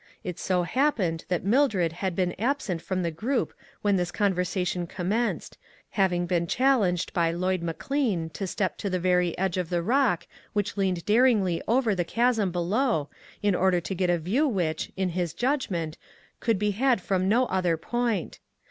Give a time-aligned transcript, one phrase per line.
[0.23, 3.53] It so hap pened that Mildred had been absent from the group
[3.83, 5.57] when this conversation com menced,
[5.91, 10.25] having been challenged by Lloyd McLean to step to the very edge of the rock
[10.53, 13.11] which leaned daringly over the chasm below,
[13.43, 15.99] in order to get a view which, in his judgment,
[16.39, 18.39] could be had from no other point.